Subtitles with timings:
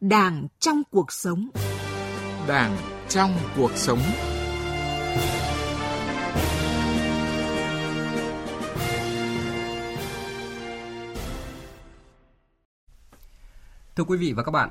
[0.00, 1.50] Đảng trong cuộc sống.
[2.48, 2.76] Đảng
[3.08, 3.98] trong cuộc sống.
[13.96, 14.70] Thưa quý vị và các bạn,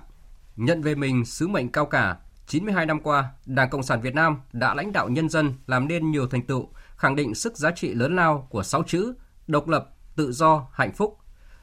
[0.56, 2.18] nhận về mình sứ mệnh cao cả,
[2.48, 6.12] 92 năm qua, Đảng Cộng sản Việt Nam đã lãnh đạo nhân dân làm nên
[6.12, 9.14] nhiều thành tựu, khẳng định sức giá trị lớn lao của sáu chữ
[9.48, 11.18] độc lập, tự do, hạnh phúc.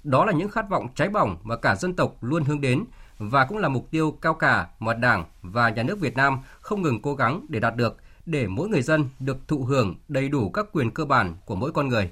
[0.06, 2.84] Đó là những khát vọng cháy bỏng mà cả dân tộc luôn hướng đến
[3.18, 6.82] và cũng là mục tiêu cao cả mà Đảng và Nhà nước Việt Nam không
[6.82, 10.50] ngừng cố gắng để đạt được để mỗi người dân được thụ hưởng đầy đủ
[10.50, 12.10] các quyền cơ bản của mỗi con người.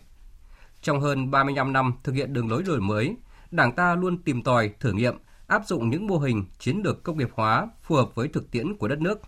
[0.82, 3.16] Trong hơn 35 năm thực hiện đường lối đổi mới,
[3.50, 5.14] Đảng ta luôn tìm tòi, thử nghiệm,
[5.46, 8.76] áp dụng những mô hình chiến lược công nghiệp hóa phù hợp với thực tiễn
[8.76, 9.20] của đất nước.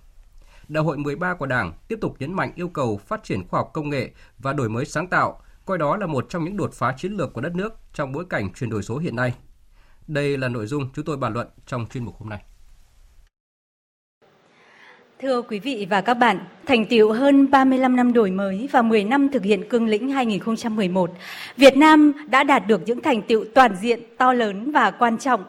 [0.68, 3.70] Đại hội 13 của Đảng tiếp tục nhấn mạnh yêu cầu phát triển khoa học
[3.74, 6.94] công nghệ và đổi mới sáng tạo, coi đó là một trong những đột phá
[6.98, 9.34] chiến lược của đất nước trong bối cảnh chuyển đổi số hiện nay.
[10.06, 12.42] Đây là nội dung chúng tôi bàn luận trong chuyên mục hôm nay.
[15.20, 19.04] Thưa quý vị và các bạn, thành tiệu hơn 35 năm đổi mới và 10
[19.04, 21.10] năm thực hiện cương lĩnh 2011,
[21.56, 25.44] Việt Nam đã đạt được những thành tiệu toàn diện, to lớn và quan trọng.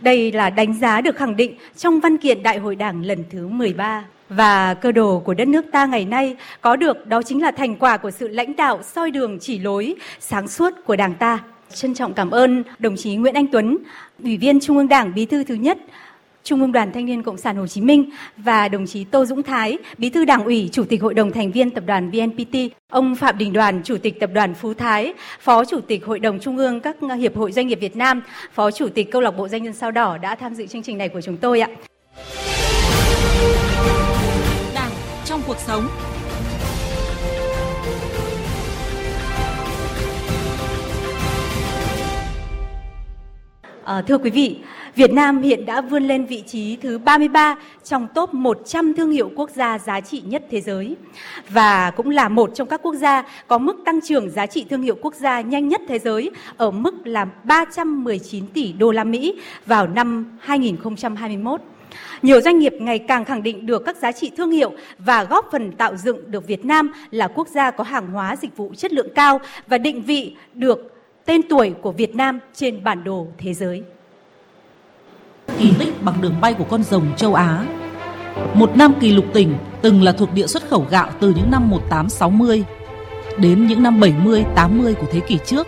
[0.00, 3.48] Đây là đánh giá được khẳng định trong văn kiện Đại hội Đảng lần thứ
[3.48, 4.04] 13.
[4.30, 7.76] Và cơ đồ của đất nước ta ngày nay có được đó chính là thành
[7.76, 11.38] quả của sự lãnh đạo soi đường chỉ lối, sáng suốt của Đảng ta.
[11.74, 13.78] Trân trọng cảm ơn đồng chí Nguyễn Anh Tuấn,
[14.22, 15.78] Ủy viên Trung ương Đảng Bí thư thứ nhất,
[16.44, 19.42] Trung ương Đoàn Thanh niên Cộng sản Hồ Chí Minh và đồng chí Tô Dũng
[19.42, 22.56] Thái, Bí thư Đảng ủy, Chủ tịch Hội đồng thành viên Tập đoàn VNPT,
[22.90, 26.38] ông Phạm Đình Đoàn, Chủ tịch Tập đoàn Phú Thái, Phó Chủ tịch Hội đồng
[26.40, 28.22] Trung ương các hiệp hội doanh nghiệp Việt Nam,
[28.52, 30.98] Phó Chủ tịch Câu lạc bộ Doanh nhân sao đỏ đã tham dự chương trình
[30.98, 31.68] này của chúng tôi ạ.
[35.30, 35.88] Trong cuộc sống.
[43.84, 44.58] À, thưa quý vị,
[44.94, 49.30] Việt Nam hiện đã vươn lên vị trí thứ 33 trong top 100 thương hiệu
[49.36, 50.96] quốc gia giá trị nhất thế giới
[51.48, 54.82] và cũng là một trong các quốc gia có mức tăng trưởng giá trị thương
[54.82, 59.40] hiệu quốc gia nhanh nhất thế giới ở mức là 319 tỷ đô la Mỹ
[59.66, 61.60] vào năm 2021.
[62.22, 65.48] Nhiều doanh nghiệp ngày càng khẳng định được các giá trị thương hiệu và góp
[65.52, 68.92] phần tạo dựng được Việt Nam là quốc gia có hàng hóa dịch vụ chất
[68.92, 73.54] lượng cao và định vị được tên tuổi của Việt Nam trên bản đồ thế
[73.54, 73.82] giới
[75.58, 77.64] kỳ tích bằng đường bay của con rồng châu Á.
[78.54, 81.70] Một năm kỷ lục tỉnh từng là thuộc địa xuất khẩu gạo từ những năm
[81.70, 82.64] 1860
[83.38, 85.66] đến những năm 70, 80 của thế kỷ trước,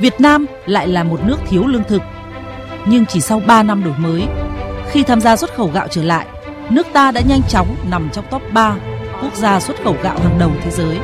[0.00, 2.02] Việt Nam lại là một nước thiếu lương thực.
[2.86, 4.22] Nhưng chỉ sau 3 năm đổi mới,
[4.92, 6.26] khi tham gia xuất khẩu gạo trở lại,
[6.70, 8.76] nước ta đã nhanh chóng nằm trong top 3
[9.22, 10.98] quốc gia xuất khẩu gạo hàng đầu thế giới.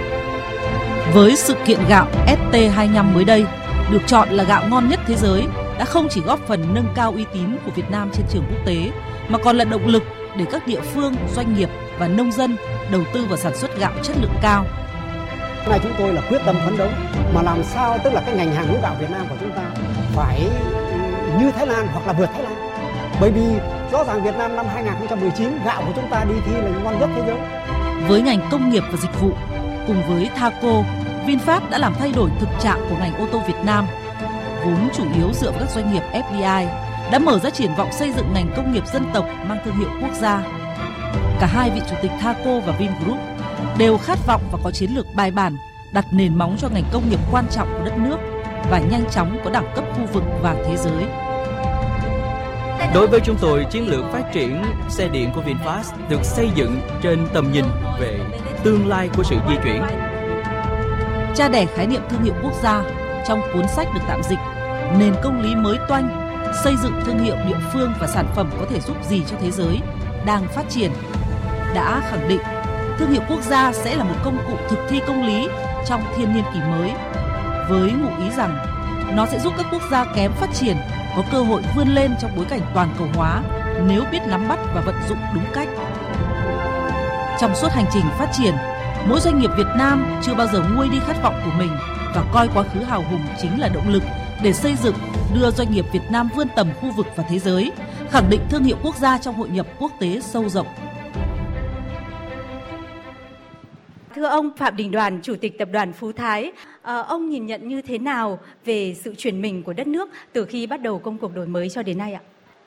[1.15, 3.45] Với sự kiện gạo ST25 mới đây,
[3.91, 5.47] được chọn là gạo ngon nhất thế giới
[5.79, 8.67] đã không chỉ góp phần nâng cao uy tín của Việt Nam trên trường quốc
[8.67, 8.91] tế
[9.29, 10.03] mà còn là động lực
[10.37, 12.57] để các địa phương, doanh nghiệp và nông dân
[12.91, 14.65] đầu tư vào sản xuất gạo chất lượng cao.
[15.59, 16.89] Hôm nay chúng tôi là quyết tâm phấn đấu
[17.35, 19.63] mà làm sao tức là cái ngành hàng lúa gạo Việt Nam của chúng ta
[20.15, 20.41] phải
[21.41, 22.58] như Thái Lan hoặc là vượt Thái Lan.
[23.21, 23.43] Bởi vì
[23.93, 27.11] rõ ràng Việt Nam năm 2019 gạo của chúng ta đi thi là ngon nhất
[27.17, 27.37] thế giới.
[28.09, 29.31] Với ngành công nghiệp và dịch vụ
[29.87, 30.83] cùng với Thaco,
[31.27, 33.87] VinFast đã làm thay đổi thực trạng của ngành ô tô Việt Nam
[34.65, 36.67] vốn chủ yếu dựa vào các doanh nghiệp FDI,
[37.13, 39.89] đã mở ra triển vọng xây dựng ngành công nghiệp dân tộc mang thương hiệu
[40.03, 40.43] quốc gia.
[41.41, 43.19] Cả hai vị chủ tịch Thaco và Vingroup
[43.79, 45.57] đều khát vọng và có chiến lược bài bản
[45.93, 48.17] đặt nền móng cho ngành công nghiệp quan trọng của đất nước
[48.71, 51.28] và nhanh chóng có đẳng cấp khu vực và thế giới.
[52.95, 56.81] Đối với chúng tôi, chiến lược phát triển xe điện của VinFast được xây dựng
[57.03, 57.65] trên tầm nhìn
[58.01, 58.21] về
[58.65, 59.83] tương lai của sự di chuyển.
[61.35, 62.85] Cha đẻ khái niệm thương hiệu quốc gia
[63.29, 64.39] trong cuốn sách được tạm dịch
[64.99, 66.29] Nền công lý mới toanh
[66.65, 69.51] xây dựng thương hiệu địa phương và sản phẩm có thể giúp gì cho thế
[69.51, 69.81] giới
[70.27, 70.91] đang phát triển
[71.75, 72.41] đã khẳng định
[72.99, 75.49] thương hiệu quốc gia sẽ là một công cụ thực thi công lý
[75.87, 76.91] trong thiên niên kỷ mới
[77.69, 78.59] với ngụ ý rằng
[79.17, 80.77] nó sẽ giúp các quốc gia kém phát triển
[81.19, 83.43] có cơ hội vươn lên trong bối cảnh toàn cầu hóa
[83.87, 85.69] nếu biết nắm bắt và vận dụng đúng cách.
[87.41, 88.55] Trong suốt hành trình phát triển,
[89.09, 91.71] mỗi doanh nghiệp Việt Nam chưa bao giờ nguôi đi khát vọng của mình
[92.15, 94.03] và coi quá khứ hào hùng chính là động lực
[94.43, 94.95] để xây dựng
[95.35, 97.73] đưa doanh nghiệp Việt Nam vươn tầm khu vực và thế giới,
[98.11, 100.67] khẳng định thương hiệu quốc gia trong hội nhập quốc tế sâu rộng.
[104.19, 107.69] Thưa ông Phạm Đình Đoàn, Chủ tịch Tập đoàn Phú Thái, à, ông nhìn nhận
[107.69, 111.19] như thế nào về sự chuyển mình của đất nước từ khi bắt đầu công
[111.19, 112.21] cuộc đổi mới cho đến nay ạ?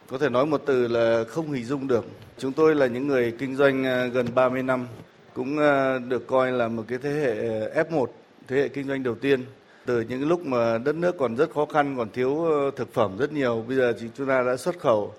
[0.08, 2.06] Có thể nói một từ là không hình dung được.
[2.38, 4.88] Chúng tôi là những người kinh doanh ờ, gần 30 năm,
[5.34, 7.36] cũng ờ, được coi là một cái thế hệ
[7.84, 8.06] F1
[8.48, 9.46] thế hệ kinh doanh đầu tiên
[9.86, 12.46] từ những lúc mà đất nước còn rất khó khăn còn thiếu
[12.76, 15.14] thực phẩm rất nhiều bây giờ thì chúng ta đã xuất khẩu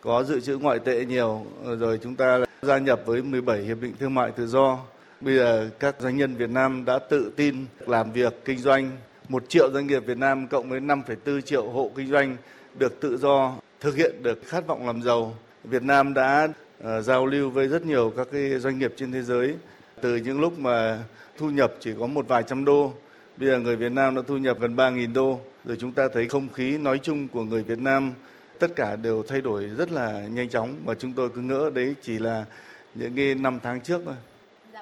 [0.00, 1.46] có dự trữ ngoại tệ nhiều,
[1.78, 4.78] rồi chúng ta gia nhập với 17 hiệp định thương mại tự do.
[5.20, 8.90] Bây giờ các doanh nhân Việt Nam đã tự tin làm việc kinh doanh.
[9.28, 12.36] Một triệu doanh nghiệp Việt Nam cộng với 5,4 triệu hộ kinh doanh
[12.78, 15.34] được tự do thực hiện được khát vọng làm giàu.
[15.64, 16.48] Việt Nam đã
[16.84, 19.54] uh, giao lưu với rất nhiều các cái doanh nghiệp trên thế giới
[20.00, 20.98] từ những lúc mà
[21.38, 22.92] thu nhập chỉ có một vài trăm đô
[23.36, 26.28] bây giờ người Việt Nam đã thu nhập gần 3.000 đô rồi chúng ta thấy
[26.28, 28.12] không khí nói chung của người Việt Nam
[28.58, 31.94] tất cả đều thay đổi rất là nhanh chóng và chúng tôi cứ ngỡ đấy
[32.02, 32.44] chỉ là
[32.94, 34.14] những cái năm tháng trước thôi.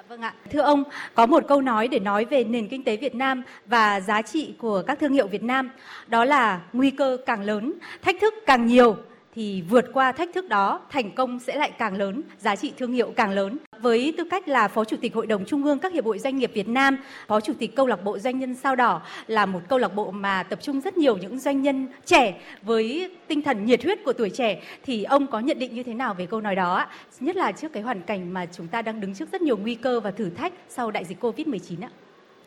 [0.07, 0.33] Vâng ạ.
[0.51, 0.83] Thưa ông,
[1.15, 4.53] có một câu nói để nói về nền kinh tế Việt Nam và giá trị
[4.57, 5.69] của các thương hiệu Việt Nam,
[6.07, 8.95] đó là nguy cơ càng lớn, thách thức càng nhiều
[9.37, 12.93] thì vượt qua thách thức đó, thành công sẽ lại càng lớn, giá trị thương
[12.93, 13.57] hiệu càng lớn.
[13.81, 16.37] Với tư cách là Phó Chủ tịch Hội đồng Trung ương các hiệp hội doanh
[16.37, 16.97] nghiệp Việt Nam,
[17.27, 20.11] Phó Chủ tịch câu lạc bộ doanh nhân sao đỏ là một câu lạc bộ
[20.11, 24.13] mà tập trung rất nhiều những doanh nhân trẻ với tinh thần nhiệt huyết của
[24.13, 26.85] tuổi trẻ thì ông có nhận định như thế nào về câu nói đó
[27.19, 29.75] Nhất là trước cái hoàn cảnh mà chúng ta đang đứng trước rất nhiều nguy
[29.75, 31.89] cơ và thử thách sau đại dịch Covid-19 ạ.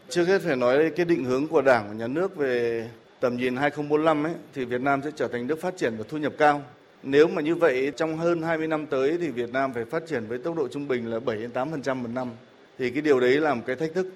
[0.09, 2.89] Trước hết phải nói cái định hướng của Đảng và Nhà nước về
[3.21, 6.19] tầm nhìn 2045 ấy thì Việt Nam sẽ trở thành nước phát triển và thu
[6.19, 6.63] nhập cao.
[7.03, 10.27] Nếu mà như vậy trong hơn 20 năm tới thì Việt Nam phải phát triển
[10.27, 12.29] với tốc độ trung bình là 7 đến 8% một năm.
[12.79, 14.07] Thì cái điều đấy là một cái thách thức.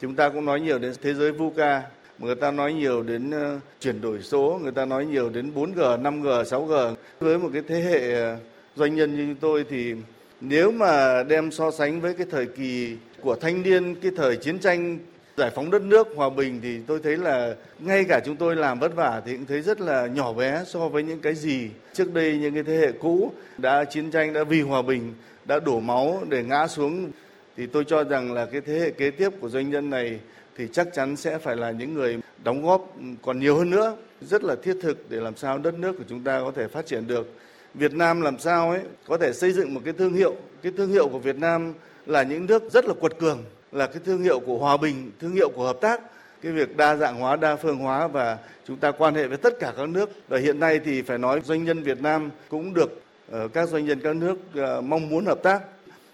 [0.00, 1.82] Chúng ta cũng nói nhiều đến thế giới VUCA,
[2.18, 6.02] người ta nói nhiều đến ờ, chuyển đổi số, người ta nói nhiều đến 4G,
[6.02, 6.94] 5G, 6G.
[7.20, 8.36] Với một cái thế hệ ờ,
[8.76, 9.94] doanh nhân như tôi thì
[10.40, 14.58] nếu mà đem so sánh với cái thời kỳ của thanh niên, cái thời chiến
[14.58, 14.98] tranh
[15.38, 18.78] giải phóng đất nước hòa bình thì tôi thấy là ngay cả chúng tôi làm
[18.78, 22.14] vất vả thì cũng thấy rất là nhỏ bé so với những cái gì trước
[22.14, 25.14] đây, những cái thế hệ cũ đã chiến tranh, đã vì hòa bình,
[25.44, 27.10] đã đổ máu để ngã xuống.
[27.56, 30.20] Thì tôi cho rằng là cái thế hệ kế tiếp của doanh nhân này
[30.56, 33.96] thì chắc chắn sẽ phải là những người đóng góp còn nhiều hơn nữa.
[34.20, 36.86] Rất là thiết thực để làm sao đất nước của chúng ta có thể phát
[36.86, 37.32] triển được.
[37.74, 40.34] Việt Nam làm sao ấy, có thể xây dựng một cái thương hiệu.
[40.62, 41.74] Cái thương hiệu của Việt Nam
[42.06, 45.32] là những nước rất là quật cường là cái thương hiệu của hòa bình, thương
[45.32, 46.00] hiệu của hợp tác,
[46.42, 49.54] cái việc đa dạng hóa, đa phương hóa và chúng ta quan hệ với tất
[49.60, 50.10] cả các nước.
[50.28, 53.86] Và hiện nay thì phải nói doanh nhân Việt Nam cũng được ờ, các doanh
[53.86, 55.62] nhân các nước ờ, mong muốn hợp tác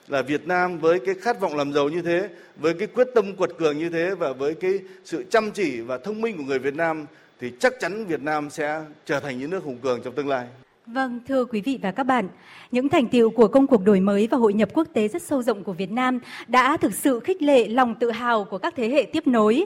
[0.09, 3.37] là Việt Nam với cái khát vọng làm giàu như thế, với cái quyết tâm
[3.37, 6.59] quật cường như thế và với cái sự chăm chỉ và thông minh của người
[6.59, 7.07] Việt Nam
[7.41, 10.47] thì chắc chắn Việt Nam sẽ trở thành những nước hùng cường trong tương lai.
[10.87, 12.29] Vâng, thưa quý vị và các bạn,
[12.71, 15.43] những thành tiệu của công cuộc đổi mới và hội nhập quốc tế rất sâu
[15.43, 18.89] rộng của Việt Nam đã thực sự khích lệ lòng tự hào của các thế
[18.89, 19.65] hệ tiếp nối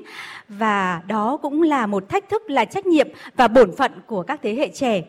[0.48, 4.40] và đó cũng là một thách thức là trách nhiệm và bổn phận của các
[4.42, 5.02] thế hệ trẻ.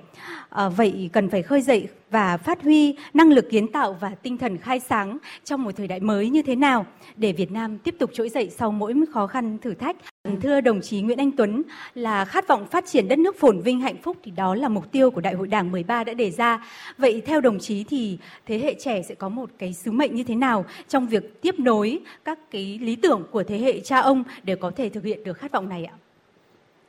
[0.50, 4.38] À, vậy cần phải khơi dậy và phát huy năng lực kiến tạo và tinh
[4.38, 6.86] thần khai sáng trong một thời đại mới như thế nào
[7.16, 9.96] để Việt Nam tiếp tục trỗi dậy sau mỗi khó khăn thử thách.
[10.24, 11.63] Vâng, thưa đồng chí Nguyễn Anh Tuấn,
[11.95, 14.92] là khát vọng phát triển đất nước phồn vinh hạnh phúc thì đó là mục
[14.92, 16.68] tiêu của Đại hội Đảng 13 đã đề ra.
[16.98, 20.24] Vậy theo đồng chí thì thế hệ trẻ sẽ có một cái sứ mệnh như
[20.24, 24.24] thế nào trong việc tiếp nối các cái lý tưởng của thế hệ cha ông
[24.44, 25.94] để có thể thực hiện được khát vọng này ạ?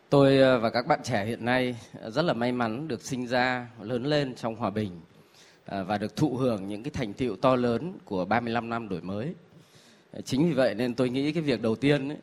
[0.09, 1.77] Tôi ờ, và các bạn trẻ hiện nay
[2.09, 5.01] rất là may mắn được sinh ra, lớn lên trong hòa bình
[5.67, 9.01] ờ, và được thụ hưởng những cái thành tiệu to lớn của 35 năm đổi
[9.01, 9.35] mới.
[10.25, 12.19] Chính vì vậy nên tôi nghĩ cái việc đầu tiên ấy,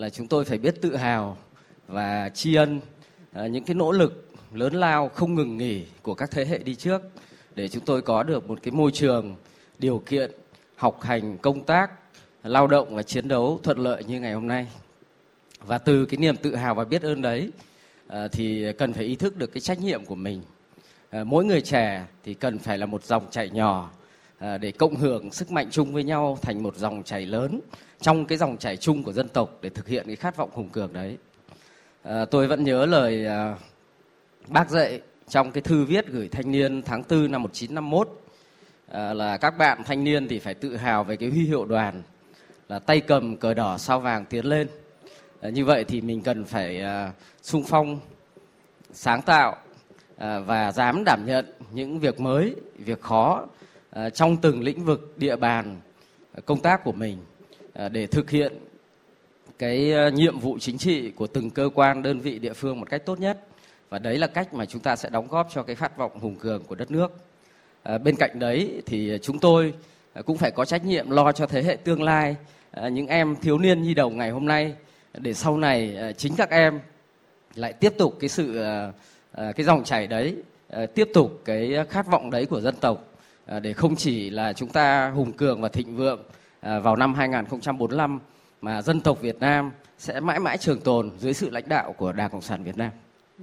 [0.00, 1.36] là chúng tôi phải biết tự hào
[1.88, 2.80] và tri ân
[3.32, 6.74] ờ, những cái nỗ lực lớn lao không ngừng nghỉ của các thế hệ đi
[6.74, 7.02] trước
[7.54, 9.36] để chúng tôi có được một cái môi trường,
[9.78, 10.30] điều kiện,
[10.76, 11.90] học hành, công tác,
[12.42, 14.66] lao động và chiến đấu thuận lợi như ngày hôm nay.
[15.66, 17.50] Và từ cái niềm tự hào và biết ơn đấy
[18.06, 20.42] ờ, thì cần phải ý thức được cái trách nhiệm của mình.
[21.10, 23.90] Ờ, mỗi người trẻ thì cần phải là một dòng chảy nhỏ
[24.40, 27.60] Ờ, để cộng hưởng sức mạnh chung với nhau thành một dòng chảy lớn
[28.00, 30.68] trong cái dòng chảy chung của dân tộc để thực hiện cái khát vọng hùng
[30.68, 31.16] cường đấy.
[32.02, 33.56] À, tôi vẫn nhớ lời à,
[34.48, 38.20] bác dạy trong cái thư viết gửi thanh niên tháng 4 năm 1951
[38.88, 42.02] à, là các bạn thanh niên thì phải tự hào về cái huy hiệu đoàn
[42.68, 44.68] là tay cầm cờ đỏ sao vàng tiến lên.
[45.40, 48.00] À, như vậy thì mình cần phải à, sung phong
[48.92, 49.56] sáng tạo
[50.16, 53.46] à, và dám đảm nhận những việc mới việc khó
[53.90, 55.80] Ờ, trong từng lĩnh vực, địa bàn
[56.34, 57.18] ờ, công tác của mình
[57.72, 58.52] ờ, để thực hiện
[59.58, 63.06] cái nhiệm vụ chính trị của từng cơ quan, đơn vị, địa phương một cách
[63.06, 63.46] tốt nhất.
[63.88, 66.36] Và đấy là cách mà chúng ta sẽ đóng góp cho cái khát vọng hùng
[66.36, 67.12] cường của đất nước.
[68.04, 69.74] Bên cạnh đấy thì chúng tôi
[70.26, 72.36] cũng phải có trách nhiệm lo cho thế hệ tương lai
[72.92, 74.74] những em thiếu niên nhi đồng ngày hôm nay,
[75.14, 76.80] để sau này chính các em
[77.54, 78.64] lại tiếp tục cái sự
[79.34, 80.36] cái dòng chảy đấy
[80.94, 83.09] tiếp tục cái khát vọng đấy của dân tộc.
[83.46, 86.22] Ờ, để không chỉ là chúng ta hùng cường và thịnh vượng
[86.60, 88.20] ờ, vào năm 2045
[88.60, 92.12] mà dân tộc Việt Nam sẽ mãi mãi trường tồn dưới sự lãnh đạo của
[92.12, 92.90] Đảng Cộng sản Việt Nam.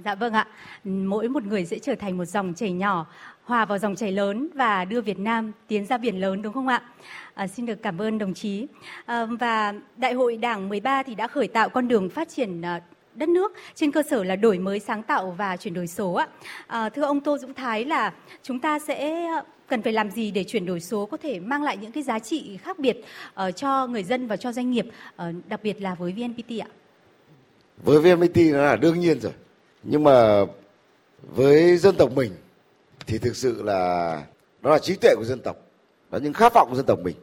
[0.04, 0.46] Dạ vâng ạ.
[0.84, 3.06] Mỗi một người sẽ trở thành một dòng chảy nhỏ,
[3.44, 6.68] hòa vào dòng chảy lớn và đưa Việt Nam tiến ra biển lớn đúng không
[6.68, 6.82] ạ?
[7.34, 8.66] À, xin được cảm ơn đồng chí.
[9.06, 12.62] À, và Đại hội Đảng 13 thì đã khởi tạo con đường phát triển
[13.18, 16.28] đất nước trên cơ sở là đổi mới sáng tạo và chuyển đổi số ạ.
[16.66, 20.30] À, thưa ông Tô Dũng Thái là chúng ta sẽ ờ, cần phải làm gì
[20.30, 23.56] để chuyển đổi số có thể mang lại những cái giá trị khác biệt uh,
[23.56, 26.68] cho người dân và cho doanh nghiệp, uh, đặc biệt là với VNPT ạ?
[27.84, 29.32] Với VNPT nó là đương nhiên rồi,
[29.82, 30.44] nhưng mà
[31.22, 32.32] với dân tộc mình
[33.06, 34.22] thì thực sự là
[34.62, 35.56] đó là trí tuệ của dân tộc,
[36.10, 37.16] đó những khát vọng của dân tộc mình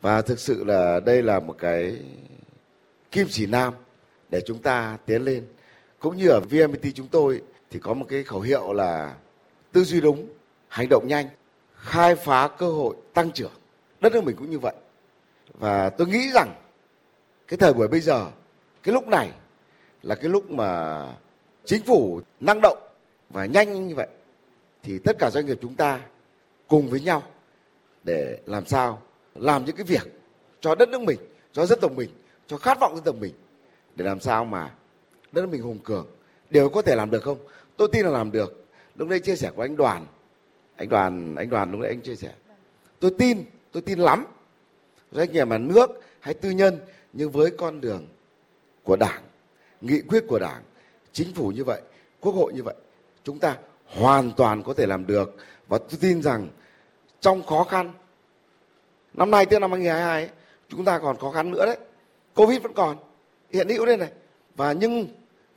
[0.00, 1.96] và thực sự là đây là một cái
[3.10, 3.74] kim chỉ nam
[4.32, 5.46] để chúng ta tiến lên.
[5.98, 9.14] Cũng như ở VNPT chúng tôi thì có một cái khẩu hiệu là
[9.72, 10.26] tư duy đúng,
[10.68, 11.28] hành động nhanh,
[11.76, 13.52] khai phá cơ hội tăng trưởng.
[14.00, 14.74] Đất nước mình cũng như vậy.
[15.58, 16.54] Và tôi nghĩ rằng
[17.48, 18.26] cái thời buổi bây giờ,
[18.82, 19.30] cái lúc này
[20.02, 21.02] là cái lúc mà
[21.64, 22.78] chính phủ năng động
[23.30, 24.08] và nhanh như vậy
[24.82, 26.00] thì tất cả doanh nghiệp chúng ta
[26.68, 27.22] cùng với nhau
[28.04, 29.02] để làm sao
[29.34, 30.12] làm những cái việc
[30.60, 31.18] cho đất nước mình,
[31.52, 32.10] cho dân tộc mình,
[32.46, 33.32] cho khát vọng dân tộc mình
[33.96, 34.70] để làm sao mà
[35.32, 36.06] đất nước mình hùng cường.
[36.50, 37.38] Đều có thể làm được không?
[37.76, 38.64] Tôi tin là làm được.
[38.96, 40.06] Lúc đấy chia sẻ của anh đoàn.
[40.76, 42.32] Anh đoàn anh đoàn lúc nãy anh chia sẻ.
[43.00, 44.26] Tôi tin tôi tin lắm.
[45.12, 46.80] Doanh nghiệp mà nước hay tư nhân,
[47.12, 48.06] nhưng với con đường
[48.82, 49.22] của đảng,
[49.80, 50.62] nghị quyết của đảng,
[51.12, 51.80] chính phủ như vậy,
[52.20, 52.74] quốc hội như vậy,
[53.24, 53.56] chúng ta
[53.86, 55.36] hoàn toàn có thể làm được.
[55.68, 56.48] Và tôi tin rằng
[57.20, 57.92] trong khó khăn,
[59.14, 60.30] năm nay tức năm 2022
[60.68, 61.78] chúng ta còn khó khăn nữa đấy.
[62.34, 62.96] Covid vẫn còn
[63.52, 64.10] hiện hữu đây này
[64.56, 65.06] và nhưng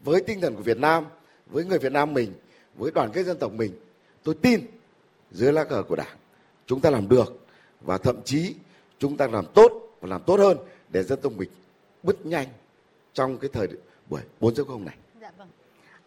[0.03, 1.05] với tinh thần của Việt Nam
[1.47, 2.33] với người Việt Nam mình
[2.75, 3.71] với đoàn kết dân tộc mình
[4.23, 4.59] tôi tin
[5.31, 6.17] dưới lá cờ của đảng
[6.65, 7.45] chúng ta làm được
[7.81, 8.55] và thậm chí
[8.99, 9.71] chúng ta làm tốt
[10.01, 10.57] và làm tốt hơn
[10.89, 11.49] để dân tộc mình
[12.03, 12.47] bứt nhanh
[13.13, 13.67] trong cái thời
[14.09, 14.95] buổi 4.0 này.
[15.21, 15.47] Dạ vâng.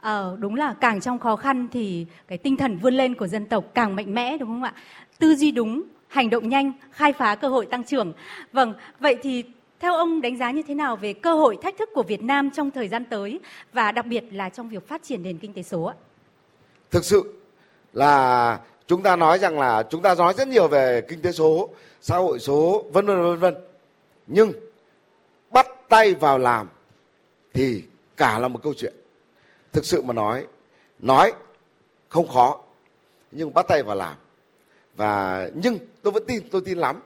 [0.00, 3.46] Ờ, đúng là càng trong khó khăn thì cái tinh thần vươn lên của dân
[3.46, 4.74] tộc càng mạnh mẽ đúng không ạ?
[5.18, 8.12] Tư duy đúng, hành động nhanh, khai phá cơ hội tăng trưởng.
[8.52, 9.44] Vâng, vậy thì
[9.80, 12.50] theo ông, đánh giá như thế nào về cơ hội thách thức của Việt Nam
[12.50, 13.40] trong thời gian tới
[13.72, 15.94] và đặc biệt là trong việc phát triển nền kinh tế số ạ?
[16.90, 17.34] Thực sự
[17.92, 21.68] là chúng ta nói rằng là chúng ta nói rất nhiều về kinh tế số,
[22.00, 23.54] xã hội số, vân vân vân vân.
[24.26, 24.52] Nhưng
[25.50, 26.68] bắt tay vào làm
[27.54, 27.82] thì
[28.16, 28.94] cả là một câu chuyện.
[29.72, 30.46] Thực sự mà nói
[30.98, 31.32] nói
[32.08, 32.60] không khó,
[33.32, 34.16] nhưng bắt tay vào làm.
[34.96, 37.00] Và nhưng tôi vẫn tin, tôi tin lắm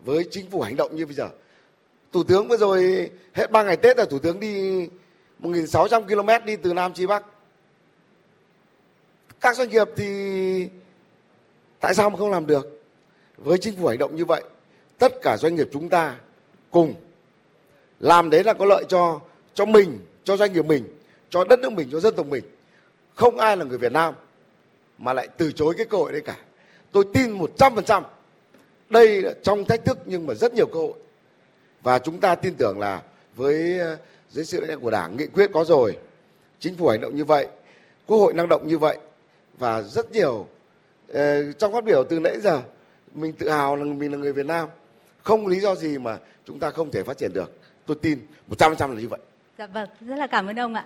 [0.00, 1.28] với chính phủ hành động như bây giờ
[2.12, 4.86] thủ tướng vừa rồi, hết ba ngày tết là thủ tướng đi
[5.40, 7.24] 1.600 km đi từ nam chí bắc.
[9.40, 10.68] Các doanh nghiệp thì
[11.80, 12.82] tại sao mà không làm được?
[13.36, 14.42] Với chính phủ hành động như vậy,
[14.98, 16.16] tất cả doanh nghiệp chúng ta
[16.70, 16.94] cùng
[18.00, 19.20] làm đấy là có lợi cho
[19.54, 20.84] cho mình, cho doanh nghiệp mình,
[21.30, 22.44] cho đất nước mình, cho dân tộc mình.
[23.14, 24.14] Không ai là người Việt Nam
[24.98, 26.36] mà lại từ chối cái cơ hội đấy cả.
[26.92, 28.04] Tôi tin một trăm phần trăm
[28.90, 30.92] đây là trong thách thức nhưng mà rất nhiều cơ hội
[31.82, 33.02] và chúng ta tin tưởng là
[33.36, 33.98] với ờ,
[34.30, 35.96] dưới sự lãnh đạo của đảng, nghị quyết có rồi,
[36.58, 37.46] chính phủ hành động như vậy,
[38.06, 38.98] quốc hội năng động như vậy,
[39.58, 40.46] và rất nhiều
[41.12, 42.62] ờ, trong phát biểu từ nãy giờ,
[43.14, 44.68] mình tự hào là mình là người Việt Nam.
[45.22, 47.60] Không lý do gì mà chúng ta không thể phát triển được.
[47.86, 49.20] Tôi tin một trăm trăm là như vậy.
[49.58, 50.84] Dạ vâng rất là cảm ơn ông ạ.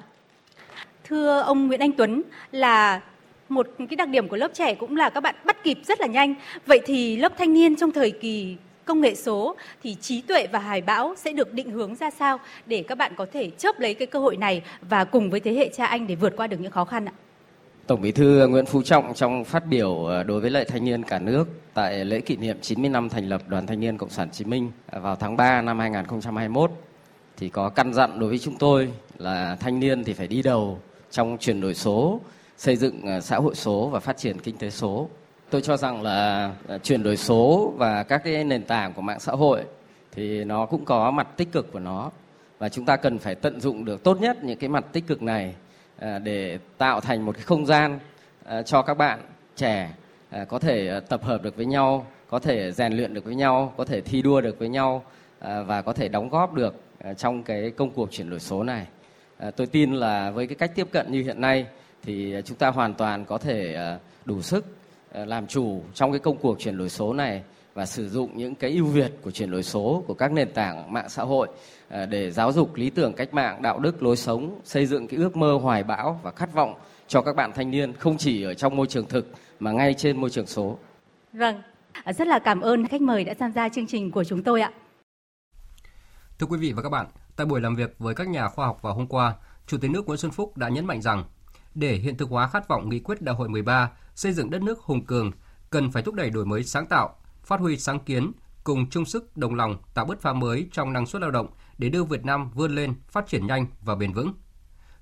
[1.05, 2.23] Thưa ông Nguyễn Anh Tuấn,
[2.53, 3.03] là
[3.49, 6.07] một cái đặc điểm của lớp trẻ cũng là các bạn bắt kịp rất là
[6.07, 6.35] nhanh.
[6.67, 10.59] Vậy thì lớp thanh niên trong thời kỳ công nghệ số thì trí tuệ và
[10.59, 13.95] hài bão sẽ được định hướng ra sao để các bạn có thể chớp lấy
[13.95, 16.61] cái cơ hội này và cùng với thế hệ cha anh để vượt qua được
[16.61, 17.13] những khó khăn ạ
[17.87, 21.03] Tổng Bí thư Nguyễn Phú Trọng trong phát biểu ờ, đối với lại thanh niên
[21.03, 24.29] cả nước tại lễ kỷ niệm 90 năm thành lập Đoàn Thanh niên Cộng sản
[24.29, 26.71] Hồ Chí Minh à, vào tháng 3 năm 2021
[27.37, 30.79] thì có căn dặn đối với chúng tôi là thanh niên thì phải đi đầu
[31.11, 32.21] trong chuyển đổi số,
[32.57, 35.09] xây dựng ờ, xã hội số và phát triển kinh tế số.
[35.51, 39.21] Tôi cho rằng là à, chuyển đổi số và các cái nền tảng của mạng
[39.21, 39.65] xã hội
[40.13, 42.11] thì nó cũng có mặt tích cực của nó
[42.59, 45.23] và chúng ta cần phải tận dụng được tốt nhất những cái mặt tích cực
[45.23, 45.55] này
[45.99, 47.99] à, để tạo thành một cái không gian
[48.45, 49.21] à, cho các bạn
[49.57, 49.91] trẻ
[50.49, 53.85] có thể tập hợp được với nhau, có thể rèn luyện được với nhau, có
[53.85, 55.03] thể thi đua được với nhau
[55.41, 56.75] và có thể đóng góp được
[57.17, 58.87] trong cái công cuộc chuyển đổi số này.
[59.57, 61.67] Tôi tin là với cái cách tiếp cận như hiện nay
[62.03, 63.77] thì chúng ta hoàn toàn có thể
[64.25, 64.65] đủ sức
[65.13, 67.43] làm chủ trong cái công cuộc chuyển đổi số này
[67.77, 70.93] và sử dụng những cái ưu việt của chuyển đổi số của các nền tảng
[70.93, 71.49] mạng xã hội
[71.89, 75.21] à, để giáo dục lý tưởng cách mạng, đạo đức, lối sống, xây dựng cái
[75.21, 76.75] ước mơ hoài bão và khát vọng
[77.09, 80.21] cho các bạn thanh niên không chỉ ở trong môi trường thực mà ngay trên
[80.21, 80.79] môi trường số.
[81.33, 84.43] Vâng, à, rất là cảm ơn khách mời đã tham gia chương trình của chúng
[84.43, 84.71] tôi ạ.
[86.39, 88.83] Thưa quý vị và các bạn, tại buổi làm việc với các nhà khoa học
[88.83, 89.35] vào hôm qua,
[89.67, 91.25] Chủ tịch nước Nguyễn Xuân Phúc đã nhấn mạnh rằng
[91.75, 94.81] Để hiện thực hóa khát vọng nghị quyết Đại hội 13 xây dựng đất nước
[94.81, 95.31] hùng cường,
[95.71, 98.33] cần phải thúc đẩy đổi mới sáng tạo, phát huy sáng kiến,
[98.65, 101.47] cùng chung sức đồng lòng tạo bứt phá mới trong năng suất lao động
[101.79, 104.35] để đưa Việt Nam vươn lên, phát triển nhanh và bền vững.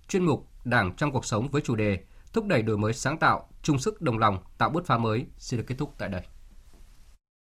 [0.09, 1.99] Chuyên mục Đảng trong cuộc sống với chủ đề
[2.33, 5.59] thúc đẩy đổi mới sáng tạo, chung sức đồng lòng tạo bứt phá mới xin
[5.59, 6.23] được kết thúc tại đây.